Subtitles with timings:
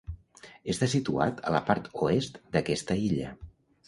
[0.73, 3.29] Està situat a la part oest d'aquesta illa.